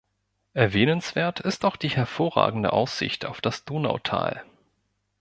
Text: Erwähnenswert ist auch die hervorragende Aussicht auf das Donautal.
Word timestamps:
Erwähnenswert 0.55 1.41
ist 1.41 1.63
auch 1.63 1.75
die 1.75 1.89
hervorragende 1.91 2.73
Aussicht 2.73 3.23
auf 3.23 3.39
das 3.39 3.65
Donautal. 3.65 4.43